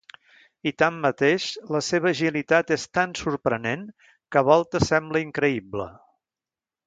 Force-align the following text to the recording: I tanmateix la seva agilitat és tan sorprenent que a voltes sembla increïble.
I 0.69 0.71
tanmateix 0.83 1.43
la 1.75 1.81
seva 1.87 2.09
agilitat 2.11 2.73
és 2.77 2.85
tan 2.99 3.13
sorprenent 3.21 3.85
que 4.35 4.41
a 4.43 4.45
voltes 4.49 4.89
sembla 4.95 5.23
increïble. 5.27 5.89